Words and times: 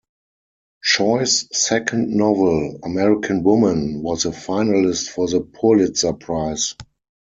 Choi's 0.81 1.47
second 1.55 2.09
novel, 2.15 2.79
"American 2.81 3.43
Woman", 3.43 4.01
was 4.01 4.25
a 4.25 4.29
finalist 4.31 5.09
for 5.09 5.27
the 5.27 5.41
Pulitzer 5.41 6.13
Prize. 6.13 6.73